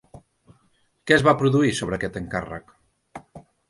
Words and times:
Què 1.05 1.17
es 1.19 1.25
va 1.29 1.35
produir 1.43 1.79
sobre 1.83 2.01
aquest 2.01 2.21
encàrrec? 2.25 2.79